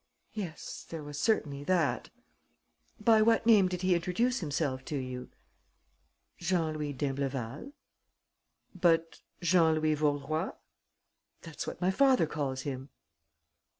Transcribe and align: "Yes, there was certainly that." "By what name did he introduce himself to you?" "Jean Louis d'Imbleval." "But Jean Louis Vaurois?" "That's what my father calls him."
"Yes, 0.33 0.83
there 0.89 1.03
was 1.03 1.19
certainly 1.19 1.63
that." 1.63 2.09
"By 2.99 3.21
what 3.21 3.45
name 3.45 3.67
did 3.69 3.83
he 3.83 3.93
introduce 3.93 4.39
himself 4.39 4.83
to 4.85 4.95
you?" 4.97 5.29
"Jean 6.39 6.73
Louis 6.73 6.91
d'Imbleval." 6.93 7.71
"But 8.73 9.21
Jean 9.41 9.75
Louis 9.75 9.93
Vaurois?" 9.93 10.53
"That's 11.43 11.67
what 11.67 11.81
my 11.81 11.91
father 11.91 12.25
calls 12.25 12.61
him." 12.61 12.89